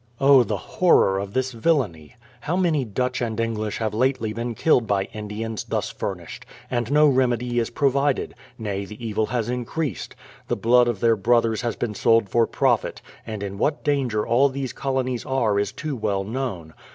Oh, 0.19 0.41
the 0.43 0.57
horror 0.57 1.19
of 1.19 1.33
this 1.33 1.53
viiiainy! 1.53 2.13
How 2.39 2.55
many 2.57 2.83
Dutch 2.85 3.21
and 3.21 3.39
English 3.39 3.77
have 3.77 3.93
lately 3.93 4.33
been 4.33 4.55
killed 4.55 4.87
by 4.87 5.03
Indians, 5.13 5.63
thus 5.65 5.91
furnished; 5.91 6.43
and 6.71 6.91
no 6.91 7.07
remedy 7.07 7.59
is 7.59 7.69
provided,— 7.69 8.33
nay, 8.57 8.83
the 8.85 8.97
evil 9.05 9.27
has 9.27 9.47
increased. 9.47 10.15
The 10.47 10.55
blood 10.57 10.87
of 10.87 11.01
their 11.01 11.15
brothers 11.15 11.61
has 11.61 11.75
been 11.75 11.93
sold 11.93 12.29
for 12.29 12.47
profit; 12.47 13.03
and 13.27 13.43
in 13.43 13.59
what 13.59 13.83
danger 13.83 14.25
all 14.25 14.49
these 14.49 14.73
colonies 14.73 15.23
are 15.23 15.59
is 15.59 15.71
too 15.71 15.95
well 15.95 16.23
known. 16.23 16.73